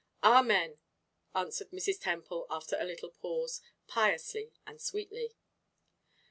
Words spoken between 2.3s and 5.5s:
after a little pause, piously and sweetly.